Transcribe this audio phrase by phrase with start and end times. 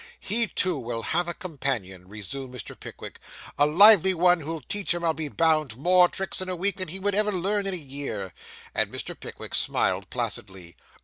[0.19, 2.75] 'He, too, will have a companion,' resumed Mr.
[2.79, 3.19] Pickwick,
[3.59, 6.87] 'a lively one, who'll teach him, I'll be bound, more tricks in a week than
[6.87, 8.33] he would ever learn in a year.'
[8.73, 9.13] And Mr.
[9.17, 10.75] Pickwick smiled placidly.